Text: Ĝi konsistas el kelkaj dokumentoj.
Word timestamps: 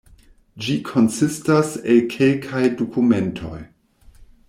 Ĝi 0.67 0.77
konsistas 0.87 1.75
el 1.95 2.01
kelkaj 2.17 2.65
dokumentoj. 2.83 3.59